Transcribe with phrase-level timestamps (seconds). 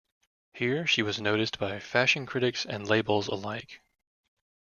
[0.55, 3.81] Here, she was noticed by fashion critics and labels alike.